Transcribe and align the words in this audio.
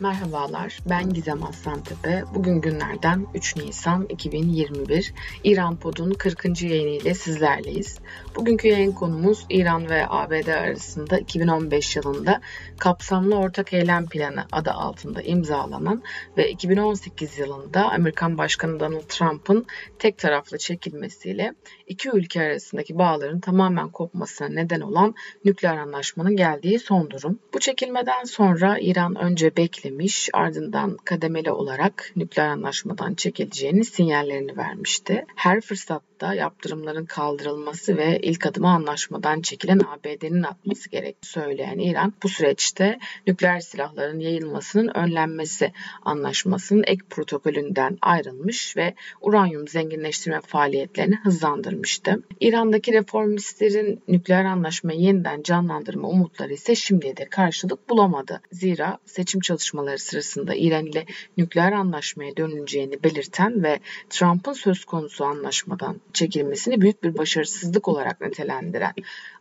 Merhabalar, 0.00 0.78
ben 0.88 1.12
Gizem 1.12 1.44
Aslantepe. 1.44 2.24
Bugün 2.34 2.60
günlerden 2.60 3.26
3 3.34 3.56
Nisan 3.56 4.06
2021. 4.08 5.14
İran 5.44 5.76
Pod'un 5.76 6.10
40. 6.10 6.62
yayını 6.62 6.90
ile 6.90 7.14
sizlerleyiz. 7.14 7.98
Bugünkü 8.36 8.68
yayın 8.68 8.92
konumuz 8.92 9.46
İran 9.50 9.90
ve 9.90 10.06
ABD 10.08 10.48
arasında 10.48 11.18
2015 11.18 11.96
yılında 11.96 12.40
Kapsamlı 12.78 13.36
Ortak 13.36 13.72
Eylem 13.72 14.06
Planı 14.06 14.44
adı 14.52 14.70
altında 14.70 15.22
imzalanan 15.22 16.02
ve 16.36 16.50
2018 16.50 17.38
yılında 17.38 17.90
Amerikan 17.90 18.38
Başkanı 18.38 18.80
Donald 18.80 19.08
Trump'ın 19.08 19.66
tek 19.98 20.18
taraflı 20.18 20.58
çekilmesiyle 20.58 21.54
iki 21.86 22.10
ülke 22.10 22.42
arasındaki 22.42 22.98
bağların 22.98 23.40
tamamen 23.40 23.88
kopmasına 23.88 24.48
neden 24.48 24.80
olan 24.80 25.14
nükleer 25.44 25.76
anlaşmanın 25.76 26.36
geldiği 26.36 26.78
son 26.78 27.10
durum. 27.10 27.38
Bu 27.54 27.58
çekilmeden 27.58 28.24
sonra 28.24 28.78
İran 28.80 29.14
önce 29.14 29.56
bekle 29.56 29.87
beklemiş 29.88 30.28
ardından 30.32 30.96
kademeli 30.96 31.52
olarak 31.52 32.12
nükleer 32.16 32.48
anlaşmadan 32.48 33.14
çekileceğini 33.14 33.84
sinyallerini 33.84 34.56
vermişti. 34.56 35.24
Her 35.36 35.60
fırsatta 35.60 36.34
yaptırımların 36.34 37.04
kaldırılması 37.04 37.96
ve 37.96 38.18
ilk 38.22 38.46
adımı 38.46 38.68
anlaşmadan 38.68 39.40
çekilen 39.40 39.78
ABD'nin 39.78 40.42
atması 40.42 40.90
gerektiğini 40.90 41.32
söyleyen 41.32 41.78
İran 41.78 42.12
bu 42.22 42.28
süreçte 42.28 42.98
nükleer 43.26 43.60
silahların 43.60 44.18
yayılmasının 44.18 44.90
önlenmesi 44.94 45.72
anlaşmasının 46.02 46.84
ek 46.86 47.02
protokolünden 47.10 47.98
ayrılmış 48.02 48.76
ve 48.76 48.94
uranyum 49.20 49.68
zenginleştirme 49.68 50.40
faaliyetlerini 50.40 51.16
hızlandırmıştı. 51.16 52.22
İran'daki 52.40 52.92
reformistlerin 52.92 54.02
nükleer 54.08 54.44
anlaşmayı 54.44 55.00
yeniden 55.00 55.42
canlandırma 55.42 56.08
umutları 56.08 56.52
ise 56.52 56.74
şimdiye 56.74 57.16
de 57.16 57.24
karşılık 57.24 57.90
bulamadı. 57.90 58.40
Zira 58.52 58.98
seçim 59.06 59.40
çalışmaları 59.40 59.77
tartışmaları 59.78 59.98
sırasında 59.98 60.54
İran 60.54 60.86
ile 60.86 61.04
nükleer 61.36 61.72
anlaşmaya 61.72 62.36
dönüleceğini 62.36 63.02
belirten 63.04 63.62
ve 63.62 63.80
Trump'ın 64.10 64.52
söz 64.52 64.84
konusu 64.84 65.24
anlaşmadan 65.24 66.00
çekilmesini 66.12 66.80
büyük 66.80 67.02
bir 67.02 67.18
başarısızlık 67.18 67.88
olarak 67.88 68.20
nitelendiren 68.20 68.94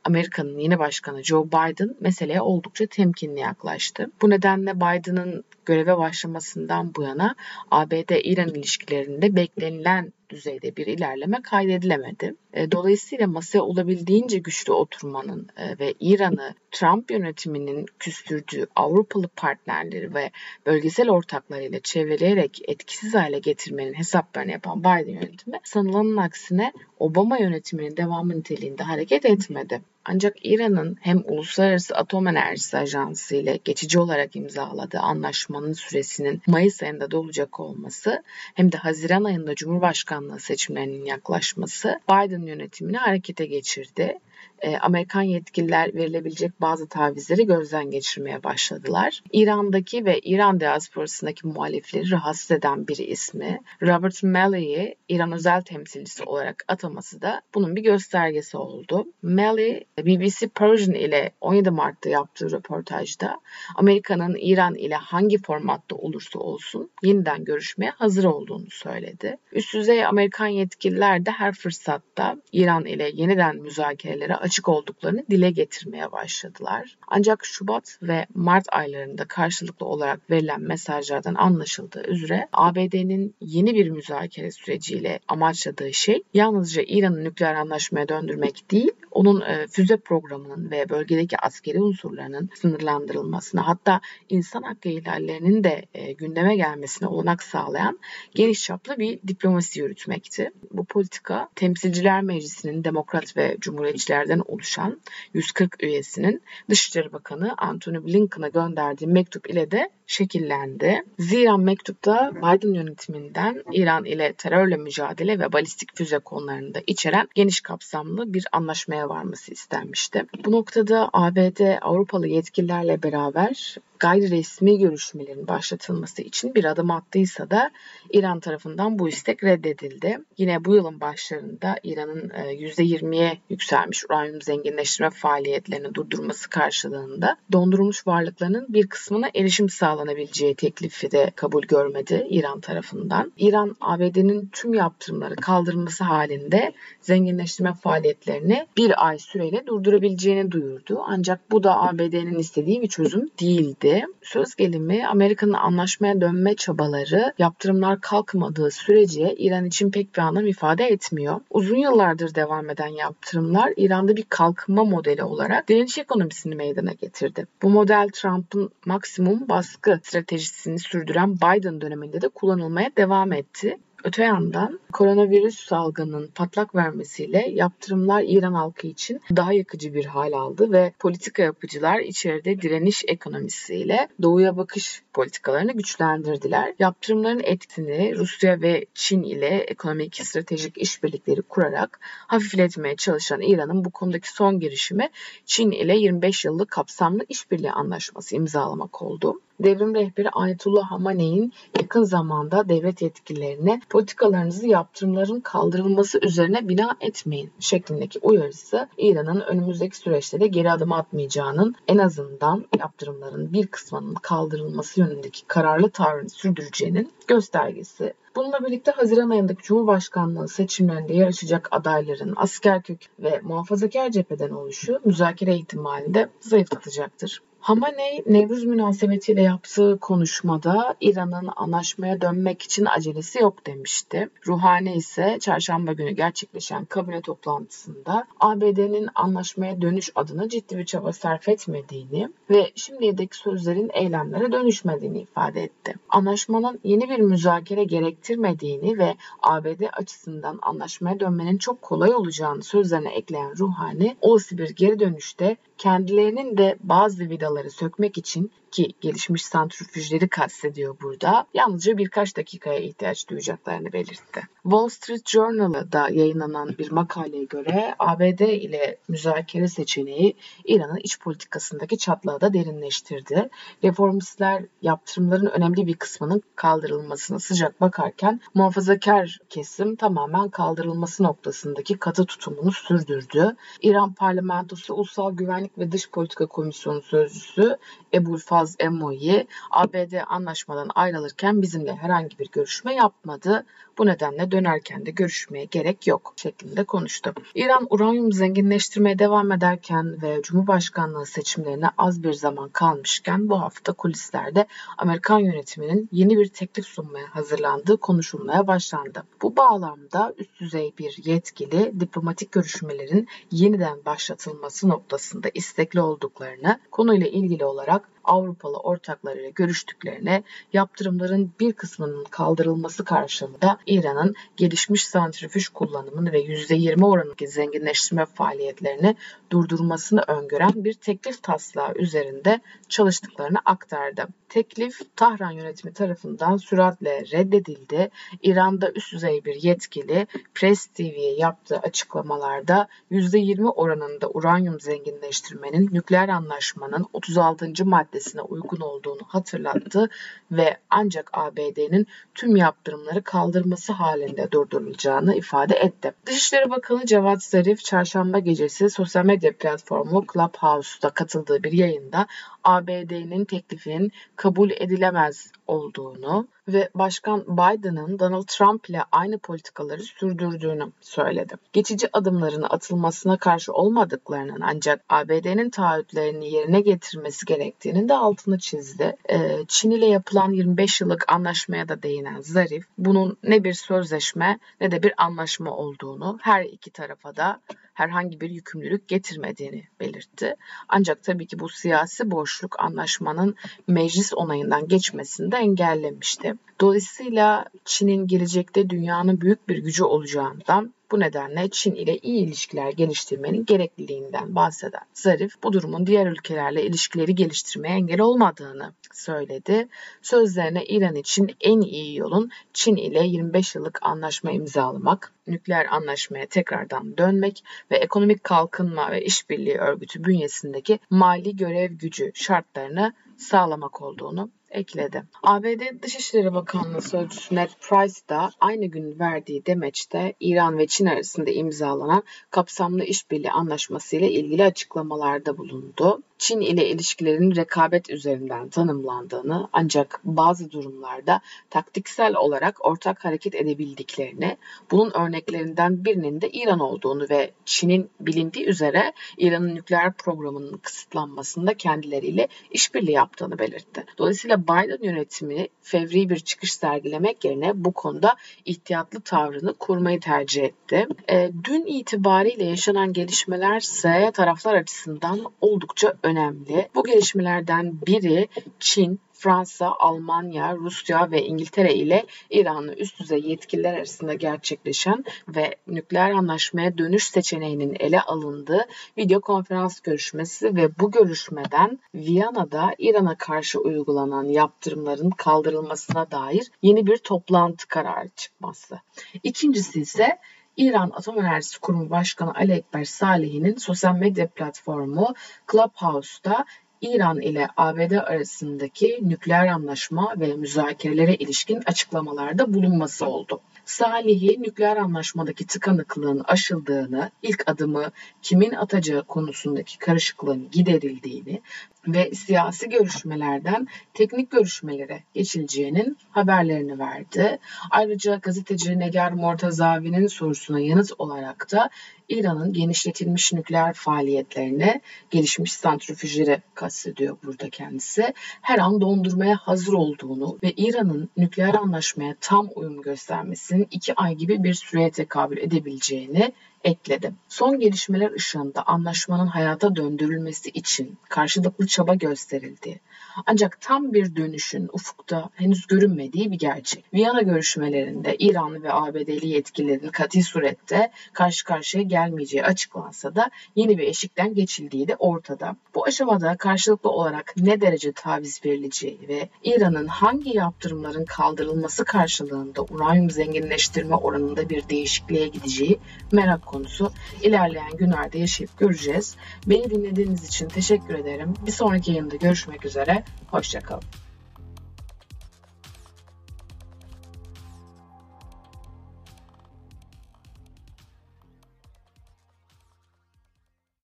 Amerika'nın 0.03 0.59
yeni 0.59 0.79
başkanı 0.79 1.23
Joe 1.23 1.47
Biden 1.47 1.95
meseleye 1.99 2.41
oldukça 2.41 2.85
temkinli 2.85 3.39
yaklaştı. 3.39 4.11
Bu 4.21 4.29
nedenle 4.29 4.75
Biden'ın 4.75 5.43
göreve 5.65 5.97
başlamasından 5.97 6.95
bu 6.95 7.03
yana 7.03 7.35
ABD-İran 7.71 8.49
ilişkilerinde 8.49 9.35
beklenilen 9.35 10.13
düzeyde 10.29 10.75
bir 10.75 10.87
ilerleme 10.87 11.41
kaydedilemedi. 11.41 12.35
E, 12.53 12.71
dolayısıyla 12.71 13.27
masaya 13.27 13.61
olabildiğince 13.61 14.37
güçlü 14.37 14.73
oturmanın 14.73 15.47
e, 15.57 15.79
ve 15.79 15.93
İran'ı 15.99 16.55
Trump 16.71 17.11
yönetiminin 17.11 17.85
küstürdüğü 17.99 18.67
Avrupalı 18.75 19.27
partnerleri 19.27 20.13
ve 20.13 20.31
bölgesel 20.65 21.09
ortaklarıyla 21.09 21.79
çevreleyerek 21.79 22.61
etkisiz 22.67 23.13
hale 23.13 23.39
getirmenin 23.39 23.93
hesaplarını 23.93 24.51
yapan 24.51 24.79
Biden 24.79 25.13
yönetimi 25.13 25.59
sanılanın 25.63 26.17
aksine 26.17 26.73
Obama 26.99 27.37
yönetiminin 27.37 27.97
devamı 27.97 28.37
niteliğinde 28.37 28.83
hareket 28.83 29.25
etmedi. 29.25 29.81
Ancak 30.05 30.45
İran'ın 30.45 30.97
hem 31.01 31.23
Uluslararası 31.25 31.95
Atom 31.95 32.27
Enerjisi 32.27 32.77
Ajansı 32.77 33.35
ile 33.35 33.59
geçici 33.65 33.99
olarak 33.99 34.35
imzaladığı 34.35 34.99
anlaşmanın 34.99 35.73
süresinin 35.73 36.41
Mayıs 36.47 36.83
ayında 36.83 37.11
dolacak 37.11 37.59
olması 37.59 38.23
hem 38.53 38.71
de 38.71 38.77
Haziran 38.77 39.23
ayında 39.23 39.55
Cumhurbaşkanlığı 39.55 40.39
seçimlerinin 40.39 41.05
yaklaşması 41.05 41.99
Biden 42.09 42.41
yönetimini 42.41 42.97
harekete 42.97 43.45
geçirdi 43.45 44.19
e, 44.61 44.77
Amerikan 44.77 45.21
yetkililer 45.21 45.95
verilebilecek 45.95 46.61
bazı 46.61 46.87
tavizleri 46.87 47.45
gözden 47.45 47.91
geçirmeye 47.91 48.43
başladılar. 48.43 49.21
İran'daki 49.31 50.05
ve 50.05 50.19
İran 50.19 50.59
diasporasındaki 50.59 51.47
muhalifleri 51.47 52.11
rahatsız 52.11 52.51
eden 52.51 52.87
bir 52.87 52.97
ismi 52.97 53.61
Robert 53.81 54.23
Malley'i 54.23 54.95
İran 55.09 55.31
özel 55.31 55.61
temsilcisi 55.61 56.23
olarak 56.23 56.63
ataması 56.67 57.21
da 57.21 57.41
bunun 57.55 57.75
bir 57.75 57.83
göstergesi 57.83 58.57
oldu. 58.57 59.05
Malley 59.21 59.85
BBC 59.99 60.47
Persian 60.47 60.95
ile 60.95 61.31
17 61.41 61.69
Mart'ta 61.69 62.09
yaptığı 62.09 62.51
röportajda 62.51 63.39
Amerika'nın 63.75 64.35
İran 64.39 64.75
ile 64.75 64.95
hangi 64.95 65.37
formatta 65.41 65.95
olursa 65.95 66.39
olsun 66.39 66.91
yeniden 67.03 67.45
görüşmeye 67.45 67.91
hazır 67.91 68.23
olduğunu 68.23 68.69
söyledi. 68.69 69.37
Üst 69.51 69.73
düzey 69.73 70.05
Amerikan 70.05 70.47
yetkililer 70.47 71.25
de 71.25 71.31
her 71.31 71.53
fırsatta 71.53 72.37
İran 72.51 72.85
ile 72.85 73.11
yeniden 73.13 73.55
müzakerelere 73.55 74.35
açık 74.47 74.69
olduklarını 74.69 75.25
dile 75.29 75.51
getirmeye 75.51 76.11
başladılar. 76.11 76.97
Ancak 77.07 77.45
Şubat 77.45 77.99
ve 78.01 78.25
Mart 78.33 78.65
aylarında 78.71 79.25
karşılıklı 79.25 79.85
olarak 79.85 80.29
verilen 80.29 80.61
mesajlardan 80.61 81.35
anlaşıldığı 81.35 82.07
üzere 82.07 82.47
ABD'nin 82.53 83.35
yeni 83.41 83.75
bir 83.75 83.89
müzakere 83.89 84.51
süreciyle 84.51 85.19
amaçladığı 85.27 85.93
şey 85.93 86.23
yalnızca 86.33 86.83
İran'ı 86.87 87.23
nükleer 87.23 87.55
anlaşmaya 87.55 88.09
döndürmek 88.09 88.71
değil, 88.71 88.91
onun 89.11 89.41
e, 89.41 89.67
füze 89.67 89.97
programının 89.97 90.71
ve 90.71 90.89
bölgedeki 90.89 91.37
askeri 91.37 91.81
unsurlarının 91.81 92.49
sınırlandırılmasına 92.55 93.67
hatta 93.67 94.01
insan 94.29 94.61
hakkı 94.61 94.89
ihlallerinin 94.89 95.63
de 95.63 95.85
e, 95.93 96.13
gündeme 96.13 96.55
gelmesine 96.55 97.07
olanak 97.07 97.43
sağlayan 97.43 97.99
geniş 98.35 98.63
çaplı 98.63 98.97
bir 98.97 99.19
diplomasi 99.27 99.79
yürütmekti. 99.79 100.51
Bu 100.71 100.85
politika 100.85 101.49
Temsilciler 101.55 102.21
Meclisi'nin 102.21 102.83
demokrat 102.83 103.37
ve 103.37 103.57
cumhuriyetçilerden 103.59 104.36
oluşan 104.39 105.01
140 105.33 105.83
üyesinin 105.83 106.41
Dışişleri 106.69 107.13
Bakanı 107.13 107.53
Antony 107.57 108.05
Blinken'a 108.05 108.47
gönderdiği 108.47 109.07
mektup 109.07 109.49
ile 109.49 109.71
de 109.71 109.89
şekillendi. 110.07 111.03
Zira 111.19 111.57
mektupta 111.57 112.31
Biden 112.35 112.73
yönetiminden 112.73 113.63
İran 113.71 114.05
ile 114.05 114.33
terörle 114.33 114.77
mücadele 114.77 115.39
ve 115.39 115.53
balistik 115.53 115.97
füze 115.97 116.19
konularında 116.19 116.79
içeren 116.87 117.27
geniş 117.35 117.61
kapsamlı 117.61 118.33
bir 118.33 118.45
anlaşmaya 118.51 119.09
varması 119.09 119.51
istenmişti. 119.51 120.25
Bu 120.45 120.51
noktada 120.51 121.09
ABD 121.13 121.77
Avrupalı 121.81 122.27
yetkililerle 122.27 123.03
beraber 123.03 123.77
gayri 123.99 124.31
resmi 124.31 124.79
görüşmelerin 124.79 125.47
başlatılması 125.47 126.21
için 126.21 126.55
bir 126.55 126.65
adım 126.65 126.91
attıysa 126.91 127.49
da 127.49 127.71
İran 128.13 128.39
tarafından 128.39 128.99
bu 128.99 129.09
istek 129.09 129.43
reddedildi. 129.43 130.19
Yine 130.37 130.65
bu 130.65 130.75
yılın 130.75 131.01
başlarında 131.01 131.75
İran'ın 131.83 132.29
%20'ye 132.29 133.27
e, 133.27 133.37
yükselmiş 133.49 134.05
uranyum 134.05 134.41
zenginleştirme 134.41 135.09
faaliyetlerini 135.09 135.95
durdurması 135.95 136.49
karşılığında 136.49 137.37
dondurulmuş 137.51 138.07
varlıklarının 138.07 138.65
bir 138.69 138.87
kısmına 138.87 139.29
erişim 139.35 139.69
sağlanabileceği 139.69 140.55
teklifi 140.55 141.11
de 141.11 141.31
kabul 141.35 141.63
görmedi 141.63 142.27
İran 142.29 142.59
tarafından. 142.59 143.33
İran 143.37 143.75
ABD'nin 143.81 144.49
tüm 144.51 144.73
yaptırımları 144.73 145.35
kaldırılması 145.35 146.03
halinde 146.03 146.73
zenginleştirme 147.01 147.73
faaliyetlerini 147.73 148.67
bir 148.77 149.07
ay 149.07 149.19
süreyle 149.19 149.67
durdurabileceğini 149.67 150.51
duyurdu. 150.51 151.01
Ancak 151.07 151.51
bu 151.51 151.63
da 151.63 151.81
ABD'nin 151.81 152.39
istediği 152.39 152.81
bir 152.81 152.87
çözüm 152.87 153.29
değildi 153.41 153.86
etti. 153.87 154.05
Söz 154.21 154.55
gelimi 154.55 155.07
Amerika'nın 155.07 155.53
anlaşmaya 155.53 156.21
dönme 156.21 156.55
çabaları 156.55 157.33
yaptırımlar 157.37 158.01
kalkmadığı 158.01 158.71
sürece 158.71 159.35
İran 159.35 159.65
için 159.65 159.91
pek 159.91 160.15
bir 160.15 160.21
anlam 160.21 160.47
ifade 160.47 160.85
etmiyor. 160.85 161.41
Uzun 161.49 161.77
yıllardır 161.77 162.35
devam 162.35 162.69
eden 162.69 162.87
yaptırımlar 162.87 163.73
İran'da 163.77 164.15
bir 164.15 164.25
kalkınma 164.29 164.83
modeli 164.83 165.23
olarak 165.23 165.69
direniş 165.69 165.97
ekonomisini 165.97 166.55
meydana 166.55 166.93
getirdi. 166.93 167.47
Bu 167.61 167.69
model 167.69 168.09
Trump'ın 168.13 168.69
maksimum 168.85 169.49
baskı 169.49 169.99
stratejisini 170.03 170.79
sürdüren 170.79 171.35
Biden 171.35 171.81
döneminde 171.81 172.21
de 172.21 172.27
kullanılmaya 172.27 172.91
devam 172.97 173.33
etti. 173.33 173.77
Öte 174.03 174.23
yandan 174.23 174.79
koronavirüs 174.97 175.59
salgının 175.59 176.27
patlak 176.27 176.75
vermesiyle 176.75 177.45
yaptırımlar 177.49 178.23
İran 178.27 178.53
halkı 178.53 178.87
için 178.87 179.21
daha 179.35 179.53
yakıcı 179.53 179.93
bir 179.93 180.05
hal 180.05 180.33
aldı 180.33 180.71
ve 180.71 180.93
politika 180.99 181.43
yapıcılar 181.43 181.99
içeride 181.99 182.61
direniş 182.61 183.03
ekonomisiyle 183.07 184.07
doğuya 184.21 184.57
bakış 184.57 185.03
politikalarını 185.13 185.71
güçlendirdiler. 185.71 186.73
Yaptırımların 186.79 187.41
etkisini 187.43 188.15
Rusya 188.15 188.61
ve 188.61 188.85
Çin 188.93 189.23
ile 189.23 189.47
ekonomik 189.47 190.15
stratejik 190.15 190.77
işbirlikleri 190.77 191.41
kurarak 191.41 191.99
hafifletmeye 192.03 192.95
çalışan 192.95 193.41
İran'ın 193.41 193.85
bu 193.85 193.91
konudaki 193.91 194.31
son 194.31 194.59
girişimi 194.59 195.09
Çin 195.45 195.71
ile 195.71 195.97
25 195.97 196.45
yıllık 196.45 196.71
kapsamlı 196.71 197.25
işbirliği 197.29 197.71
anlaşması 197.71 198.35
imzalamak 198.35 199.01
oldu 199.01 199.41
devrim 199.59 199.95
rehberi 199.95 200.29
Ayetullah 200.29 200.91
Hamaney'in 200.91 201.53
yakın 201.81 202.03
zamanda 202.03 202.69
devlet 202.69 203.01
yetkililerine 203.01 203.81
politikalarınızı 203.89 204.67
yaptırımların 204.87 205.39
kaldırılması 205.39 206.19
üzerine 206.21 206.69
bina 206.69 206.97
etmeyin 207.01 207.51
şeklindeki 207.59 208.19
uyarısı 208.19 208.87
İran'ın 208.97 209.41
önümüzdeki 209.41 209.97
süreçte 209.97 210.39
de 210.39 210.47
geri 210.47 210.71
adım 210.71 210.91
atmayacağının 210.91 211.75
en 211.87 211.97
azından 211.97 212.65
yaptırımların 212.79 213.53
bir 213.53 213.67
kısmının 213.67 214.13
kaldırılması 214.13 214.99
yönündeki 214.99 215.47
kararlı 215.47 215.89
tavrını 215.89 216.29
sürdüreceğinin 216.29 217.11
göstergesi. 217.27 218.13
Bununla 218.35 218.65
birlikte 218.65 218.91
Haziran 218.91 219.29
ayındaki 219.29 219.63
Cumhurbaşkanlığı 219.63 220.47
seçimlerinde 220.47 221.13
yarışacak 221.13 221.67
adayların 221.71 222.33
asker 222.35 222.81
kök 222.81 222.99
ve 223.19 223.41
muhafazakar 223.43 224.09
cepheden 224.11 224.49
oluşu 224.49 224.99
müzakere 225.05 225.55
ihtimalini 225.55 226.13
de 226.13 226.29
zayıflatacaktır. 226.39 227.41
Hamaney, 227.67 228.23
Nevruz 228.25 228.63
münasebetiyle 228.63 229.41
yaptığı 229.41 229.97
konuşmada 230.01 230.95
İran'ın 231.01 231.49
anlaşmaya 231.55 232.21
dönmek 232.21 232.61
için 232.61 232.85
acelesi 232.85 233.39
yok 233.39 233.65
demişti. 233.65 234.29
Ruhani 234.47 234.95
ise 234.95 235.37
çarşamba 235.41 235.93
günü 235.93 236.11
gerçekleşen 236.11 236.85
kabine 236.85 237.21
toplantısında 237.21 238.27
ABD'nin 238.39 239.09
anlaşmaya 239.15 239.81
dönüş 239.81 240.09
adına 240.15 240.49
ciddi 240.49 240.77
bir 240.77 240.85
çaba 240.85 241.13
sarf 241.13 241.49
etmediğini 241.49 242.29
ve 242.49 242.71
şimdiye 242.75 243.17
dek 243.17 243.35
sözlerin 243.35 243.91
eylemlere 243.93 244.51
dönüşmediğini 244.51 245.21
ifade 245.21 245.63
etti. 245.63 245.95
Anlaşmanın 246.09 246.79
yeni 246.83 247.09
bir 247.09 247.19
müzakere 247.19 247.83
gerektirmediğini 247.83 248.97
ve 248.97 249.15
ABD 249.41 249.81
açısından 249.93 250.59
anlaşmaya 250.61 251.19
dönmenin 251.19 251.57
çok 251.57 251.81
kolay 251.81 252.15
olacağını 252.15 252.63
sözlerine 252.63 253.09
ekleyen 253.09 253.57
Ruhani, 253.57 254.17
olası 254.21 254.57
bir 254.57 254.69
geri 254.69 254.99
dönüşte 254.99 255.57
kendilerinin 255.77 256.57
de 256.57 256.77
bazı 256.79 257.29
vidaları 257.29 257.71
sökmek 257.71 258.17
için 258.17 258.51
ki 258.71 258.93
gelişmiş 259.01 259.45
santrifüjleri 259.45 260.27
kastediyor 260.27 260.95
burada. 261.01 261.45
Yalnızca 261.53 261.97
birkaç 261.97 262.37
dakikaya 262.37 262.79
ihtiyaç 262.79 263.29
duyacaklarını 263.29 263.93
belirtti. 263.93 264.41
Wall 264.63 264.89
Street 264.89 265.29
Journal'da 265.29 266.09
yayınlanan 266.09 266.75
bir 266.77 266.91
makaleye 266.91 267.43
göre 267.43 267.95
ABD 267.99 268.39
ile 268.39 268.97
müzakere 269.07 269.67
seçeneği 269.67 270.35
İran'ın 270.65 270.99
iç 271.03 271.19
politikasındaki 271.19 271.97
çatlağı 271.97 272.41
da 272.41 272.53
derinleştirdi. 272.53 273.49
Reformistler 273.83 274.65
yaptırımların 274.81 275.45
önemli 275.45 275.87
bir 275.87 275.95
kısmının 275.95 276.41
kaldırılmasına 276.55 277.39
sıcak 277.39 277.81
bakarken 277.81 278.41
muhafazakar 278.53 279.39
kesim 279.49 279.95
tamamen 279.95 280.49
kaldırılması 280.49 281.23
noktasındaki 281.23 281.97
katı 281.97 282.25
tutumunu 282.25 282.71
sürdürdü. 282.71 283.55
İran 283.81 284.13
parlamentosu 284.13 284.93
Ulusal 284.93 285.31
Güvenlik 285.31 285.66
ve 285.77 285.91
Dış 285.91 286.09
Politika 286.09 286.45
Komisyonu 286.45 287.01
sözcüsü 287.01 287.77
Ebul 288.13 288.37
Faz 288.37 288.67
Yılmaz 288.67 288.75
Emoyi 288.79 289.47
ABD 289.71 290.13
anlaşmadan 290.27 290.89
ayrılırken 290.95 291.61
bizimle 291.61 291.95
herhangi 291.95 292.39
bir 292.39 292.51
görüşme 292.51 292.95
yapmadı. 292.95 293.65
Bu 293.97 294.05
nedenle 294.05 294.51
dönerken 294.51 295.05
de 295.05 295.11
görüşmeye 295.11 295.65
gerek 295.65 296.07
yok 296.07 296.33
şeklinde 296.35 296.83
konuştu. 296.83 297.33
İran 297.55 297.87
uranyum 297.89 298.31
zenginleştirmeye 298.31 299.19
devam 299.19 299.51
ederken 299.51 300.21
ve 300.21 300.41
Cumhurbaşkanlığı 300.41 301.25
seçimlerine 301.25 301.89
az 301.97 302.23
bir 302.23 302.33
zaman 302.33 302.69
kalmışken 302.69 303.49
bu 303.49 303.61
hafta 303.61 303.93
kulislerde 303.93 304.65
Amerikan 304.97 305.39
yönetiminin 305.39 306.09
yeni 306.11 306.37
bir 306.37 306.47
teklif 306.47 306.85
sunmaya 306.85 307.25
hazırlandığı 307.35 307.97
konuşulmaya 307.97 308.67
başlandı. 308.67 309.23
Bu 309.41 309.55
bağlamda 309.55 310.33
üst 310.37 310.59
düzey 310.59 310.93
bir 310.99 311.17
yetkili 311.25 311.99
diplomatik 311.99 312.51
görüşmelerin 312.51 313.27
yeniden 313.51 314.05
başlatılması 314.05 314.89
noktasında 314.89 315.49
istekli 315.53 316.01
olduklarını 316.01 316.79
konuyla 316.91 317.27
ilgili 317.27 317.65
olarak 317.65 318.09
Avrupalı 318.27 318.77
ortaklarıyla 318.77 319.49
görüştüklerine 319.49 320.43
yaptırımların 320.73 321.51
bir 321.59 321.73
kısmının 321.73 322.23
kaldırılması 322.23 323.05
karşılığında 323.05 323.77
İran'ın 323.85 324.35
gelişmiş 324.57 325.05
santrifüj 325.05 325.67
kullanımını 325.67 326.31
ve 326.31 326.43
%20 326.43 327.05
oranındaki 327.05 327.47
zenginleştirme 327.47 328.25
faaliyetlerini 328.25 329.15
durdurmasını 329.51 330.23
öngören 330.27 330.73
bir 330.75 330.93
teklif 330.93 331.43
taslağı 331.43 331.93
üzerinde 331.95 332.59
çalıştıklarını 332.89 333.57
aktardı. 333.65 334.27
Teklif 334.49 335.15
Tahran 335.15 335.51
yönetimi 335.51 335.93
tarafından 335.93 336.57
süratle 336.57 337.25
reddedildi. 337.31 338.09
İran'da 338.43 338.91
üst 338.91 339.13
düzey 339.13 339.45
bir 339.45 339.55
yetkili 339.55 340.27
Press 340.53 340.85
TV'ye 340.85 341.35
yaptığı 341.35 341.77
açıklamalarda 341.77 342.87
%20 343.11 343.69
oranında 343.69 344.29
uranyum 344.29 344.79
zenginleştirmenin 344.79 345.89
nükleer 345.91 346.29
anlaşmanın 346.29 347.05
36. 347.13 347.85
maddesine 348.17 348.41
uygun 348.41 348.79
olduğunu 348.79 349.21
hatırlattı 349.27 350.09
ve 350.51 350.77
ancak 350.89 351.29
ABD'nin 351.33 352.07
tüm 352.35 352.55
yaptırımları 352.55 353.23
kaldırması 353.23 353.93
halinde 353.93 354.51
durdurulacağını 354.51 355.35
ifade 355.35 355.75
etti. 355.75 356.13
Dışişleri 356.25 356.69
Bakanı 356.69 357.05
Cevat 357.05 357.43
Zarif 357.43 357.83
çarşamba 357.83 358.39
gecesi 358.39 358.89
sosyal 358.89 359.25
medya 359.25 359.57
platformu 359.57 360.25
Clubhouse'da 360.33 361.09
katıldığı 361.09 361.63
bir 361.63 361.71
yayında 361.71 362.27
ABD'nin 362.67 363.45
teklifinin 363.45 364.11
kabul 364.35 364.71
edilemez 364.71 365.51
olduğunu 365.67 366.47
ve 366.67 366.89
Başkan 366.95 367.41
Biden'ın 367.47 368.19
Donald 368.19 368.43
Trump 368.47 368.89
ile 368.89 369.03
aynı 369.11 369.37
politikaları 369.37 370.01
sürdürdüğünü 370.01 370.91
söyledi. 371.01 371.55
Geçici 371.73 372.09
adımların 372.13 372.63
atılmasına 372.63 373.37
karşı 373.37 373.73
olmadıklarının 373.73 374.61
ancak 374.61 375.03
ABD'nin 375.09 375.69
taahhütlerini 375.69 376.51
yerine 376.51 376.81
getirmesi 376.81 377.45
gerektiğinin 377.45 378.09
de 378.09 378.13
altını 378.13 378.59
çizdi. 378.59 379.15
Ee, 379.29 379.57
Çin 379.67 379.91
ile 379.91 380.05
yapılan 380.05 380.51
25 380.51 381.01
yıllık 381.01 381.31
anlaşmaya 381.31 381.89
da 381.89 382.03
değinen 382.03 382.41
Zarif, 382.41 382.85
bunun 382.97 383.37
ne 383.43 383.63
bir 383.63 383.73
sözleşme 383.73 384.59
ne 384.81 384.91
de 384.91 385.03
bir 385.03 385.13
anlaşma 385.17 385.71
olduğunu 385.71 386.37
her 386.41 386.63
iki 386.63 386.91
tarafa 386.91 387.35
da 387.35 387.59
herhangi 387.97 388.41
bir 388.41 388.49
yükümlülük 388.49 389.07
getirmediğini 389.07 389.83
belirtti. 389.99 390.55
Ancak 390.89 391.23
tabii 391.23 391.47
ki 391.47 391.59
bu 391.59 391.69
siyasi 391.69 392.31
boşluk 392.31 392.79
anlaşmanın 392.79 393.55
meclis 393.87 394.33
onayından 394.33 394.87
geçmesini 394.87 395.51
de 395.51 395.57
engellemişti. 395.57 396.53
Dolayısıyla 396.81 397.65
Çin'in 397.85 398.27
gelecekte 398.27 398.89
dünyanın 398.89 399.41
büyük 399.41 399.69
bir 399.69 399.77
gücü 399.77 400.03
olacağından 400.03 400.93
bu 401.11 401.19
nedenle 401.19 401.69
Çin 401.69 401.95
ile 401.95 402.17
iyi 402.17 402.45
ilişkiler 402.45 402.91
geliştirmenin 402.91 403.65
gerekliliğinden 403.65 404.55
bahseden 404.55 405.01
Zarif 405.13 405.63
bu 405.63 405.73
durumun 405.73 406.07
diğer 406.07 406.27
ülkelerle 406.27 406.83
ilişkileri 406.83 407.35
geliştirmeye 407.35 407.95
engel 407.95 408.21
olmadığını 408.21 408.93
söyledi. 409.13 409.87
Sözlerine 410.21 410.85
İran 410.85 411.15
için 411.15 411.55
en 411.61 411.81
iyi 411.81 412.17
yolun 412.17 412.51
Çin 412.73 412.95
ile 412.95 413.27
25 413.27 413.75
yıllık 413.75 413.99
anlaşma 414.01 414.51
imzalamak, 414.51 415.33
nükleer 415.47 415.85
anlaşmaya 415.85 416.45
tekrardan 416.45 417.17
dönmek 417.17 417.63
ve 417.91 417.97
ekonomik 417.97 418.43
kalkınma 418.43 419.11
ve 419.11 419.25
işbirliği 419.25 419.77
örgütü 419.77 420.23
bünyesindeki 420.23 420.99
mali 421.09 421.55
görev 421.55 421.91
gücü 421.91 422.31
şartlarını 422.33 423.13
sağlamak 423.37 424.01
olduğunu 424.01 424.49
ekledi. 424.71 425.23
ABD 425.43 426.03
Dışişleri 426.03 426.53
Bakanlığı 426.53 427.01
Sözcüsü 427.01 427.55
Ned 427.55 427.69
Price 427.81 428.19
da 428.29 428.49
aynı 428.59 428.85
gün 428.85 429.19
verdiği 429.19 429.65
demeçte 429.65 430.33
İran 430.39 430.77
ve 430.77 430.87
Çin 430.87 431.05
arasında 431.05 431.51
imzalanan 431.51 432.23
kapsamlı 432.51 433.03
işbirliği 433.03 433.51
anlaşması 433.51 434.15
ile 434.15 434.31
ilgili 434.31 434.63
açıklamalarda 434.63 435.57
bulundu. 435.57 436.21
Çin 436.37 436.61
ile 436.61 436.89
ilişkilerin 436.89 437.55
rekabet 437.55 438.09
üzerinden 438.09 438.69
tanımlandığını 438.69 439.69
ancak 439.73 440.19
bazı 440.23 440.71
durumlarda 440.71 441.41
taktiksel 441.69 442.35
olarak 442.35 442.85
ortak 442.85 443.25
hareket 443.25 443.55
edebildiklerini, 443.55 444.57
bunun 444.91 445.11
örneklerinden 445.11 446.05
birinin 446.05 446.41
de 446.41 446.49
İran 446.49 446.79
olduğunu 446.79 447.25
ve 447.29 447.51
Çin'in 447.65 448.09
bilindiği 448.19 448.65
üzere 448.65 449.13
İran'ın 449.37 449.75
nükleer 449.75 450.13
programının 450.13 450.77
kısıtlanmasında 450.77 451.73
kendileriyle 451.73 452.47
işbirliği 452.71 453.11
yaptığını 453.11 453.59
belirtti. 453.59 454.05
Dolayısıyla 454.17 454.63
Biden 454.63 455.03
yönetimi 455.03 455.67
fevri 455.81 456.29
bir 456.29 456.39
çıkış 456.39 456.73
sergilemek 456.73 457.45
yerine 457.45 457.71
bu 457.75 457.91
konuda 457.91 458.35
ihtiyatlı 458.65 459.21
tavrını 459.21 459.73
kurmayı 459.73 460.19
tercih 460.19 460.63
etti. 460.63 461.07
E, 461.29 461.51
dün 461.63 461.85
itibariyle 461.85 462.63
yaşanan 462.65 463.13
gelişmeler 463.13 463.81
ise 463.81 464.31
taraflar 464.33 464.73
açısından 464.73 465.39
oldukça 465.61 466.13
önemli. 466.27 466.89
Bu 466.95 467.03
gelişmelerden 467.03 467.93
biri 468.07 468.47
Çin, 468.79 469.19
Fransa, 469.33 469.95
Almanya, 469.99 470.75
Rusya 470.75 471.31
ve 471.31 471.45
İngiltere 471.45 471.93
ile 471.93 472.25
İranlı 472.49 472.93
üst 472.93 473.19
düzey 473.19 473.39
yetkililer 473.39 473.93
arasında 473.93 474.33
gerçekleşen 474.33 475.25
ve 475.47 475.75
nükleer 475.87 476.31
anlaşmaya 476.31 476.97
dönüş 476.97 477.23
seçeneğinin 477.23 477.97
ele 477.99 478.21
alındığı 478.21 478.85
video 479.17 479.41
konferans 479.41 479.99
görüşmesi 479.99 480.75
ve 480.75 480.99
bu 480.99 481.11
görüşmeden 481.11 481.99
Viyana'da 482.15 482.95
İran'a 482.97 483.37
karşı 483.37 483.79
uygulanan 483.79 484.43
yaptırımların 484.43 485.29
kaldırılmasına 485.29 486.31
dair 486.31 486.71
yeni 486.81 487.07
bir 487.07 487.17
toplantı 487.17 487.87
kararı 487.87 488.29
çıkması. 488.29 488.99
İkincisi 489.43 490.01
ise 490.01 490.37
İran 490.77 491.11
Atom 491.15 491.39
Enerjisi 491.39 491.79
Kurumu 491.79 492.09
Başkanı 492.09 492.55
Ali 492.55 492.71
Ekber 492.71 493.03
Salih'in 493.03 493.75
sosyal 493.75 494.15
medya 494.15 494.47
platformu 494.47 495.33
Clubhouse'da 495.71 496.65
İran 497.01 497.41
ile 497.41 497.67
ABD 497.77 498.11
arasındaki 498.11 499.19
nükleer 499.21 499.67
anlaşma 499.67 500.33
ve 500.37 500.53
müzakerelere 500.53 501.35
ilişkin 501.35 501.81
açıklamalarda 501.85 502.73
bulunması 502.73 503.25
oldu. 503.25 503.59
Salih'i 503.85 504.61
nükleer 504.61 504.97
anlaşmadaki 504.97 505.67
tıkanıklığın 505.67 506.41
aşıldığını, 506.47 507.31
ilk 507.41 507.63
adımı 507.69 508.11
kimin 508.41 508.71
atacağı 508.71 509.23
konusundaki 509.23 509.97
karışıklığın 509.99 510.67
giderildiğini 510.71 511.61
ve 512.07 512.35
siyasi 512.35 512.89
görüşmelerden 512.89 513.87
teknik 514.13 514.51
görüşmelere 514.51 515.23
geçileceğinin 515.33 516.17
haberlerini 516.31 516.99
verdi. 516.99 517.59
Ayrıca 517.91 518.35
gazeteci 518.35 518.99
Negar 518.99 519.31
Mortazavi'nin 519.31 520.27
sorusuna 520.27 520.79
yanıt 520.79 521.11
olarak 521.17 521.71
da 521.71 521.89
İran'ın 522.29 522.73
genişletilmiş 522.73 523.53
nükleer 523.53 523.93
faaliyetlerine 523.93 525.01
gelişmiş 525.31 525.73
santrifüjleri 525.73 526.61
kastediyor 526.87 527.37
burada 527.43 527.69
kendisi. 527.69 528.33
Her 528.61 528.79
an 528.79 529.01
dondurmaya 529.01 529.55
hazır 529.55 529.93
olduğunu 529.93 530.57
ve 530.63 530.71
İran'ın 530.71 531.29
nükleer 531.37 531.73
anlaşmaya 531.73 532.35
tam 532.41 532.69
uyum 532.75 533.01
göstermesinin 533.01 533.87
iki 533.91 534.13
ay 534.15 534.35
gibi 534.35 534.63
bir 534.63 534.73
süreye 534.73 535.11
tekabül 535.11 535.57
edebileceğini 535.57 536.53
ekledi. 536.83 537.33
Son 537.49 537.79
gelişmeler 537.79 538.31
ışığında 538.31 538.83
anlaşmanın 538.87 539.47
hayata 539.47 539.95
döndürülmesi 539.95 540.69
için 540.69 541.17
karşılıklı 541.29 541.87
çaba 541.87 542.15
gösterildi. 542.15 542.99
Ancak 543.45 543.81
tam 543.81 544.13
bir 544.13 544.35
dönüşün 544.35 544.89
ufukta 544.93 545.49
henüz 545.55 545.87
görünmediği 545.87 546.51
bir 546.51 546.59
gerçek. 546.59 547.05
Viyana 547.13 547.41
görüşmelerinde 547.41 548.35
İranlı 548.39 548.83
ve 548.83 548.93
ABD'li 548.93 549.47
yetkililerin 549.47 550.09
katı 550.09 550.41
surette 550.41 551.11
karşı 551.33 551.65
karşıya 551.65 552.03
gelmeyeceği 552.03 552.63
açıklansa 552.63 553.35
da 553.35 553.49
yeni 553.75 553.97
bir 553.97 554.03
eşikten 554.03 554.53
geçildiği 554.53 555.07
de 555.07 555.15
ortada. 555.15 555.75
Bu 555.95 556.05
aşamada 556.05 556.57
karşılıklı 556.57 557.09
olarak 557.09 557.53
ne 557.57 557.81
derece 557.81 558.11
taviz 558.11 558.65
verileceği 558.65 559.19
ve 559.27 559.49
İran'ın 559.63 560.07
hangi 560.07 560.57
yaptırımların 560.57 561.25
kaldırılması 561.25 562.05
karşılığında 562.05 562.83
uranyum 562.83 563.29
zenginleştirme 563.29 564.15
oranında 564.15 564.69
bir 564.69 564.89
değişikliğe 564.89 565.47
gideceği 565.47 565.99
merak 566.31 566.66
konusu. 566.67 567.11
İlerleyen 567.41 567.97
günlerde 567.97 568.39
yaşayıp 568.39 568.77
göreceğiz. 568.77 569.35
Beni 569.65 569.89
dinlediğiniz 569.89 570.47
için 570.47 570.67
teşekkür 570.67 571.13
ederim. 571.13 571.53
Bir 571.65 571.71
sonraki 571.71 572.11
yayında 572.11 572.35
görüşmek 572.35 572.85
üzere. 572.85 573.23
Hoşçakalın. 573.47 574.26